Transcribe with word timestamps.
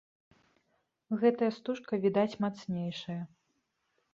Гэтая 1.23 1.49
стужка, 1.57 1.93
відаць, 2.07 2.39
мацнейшая. 2.47 3.19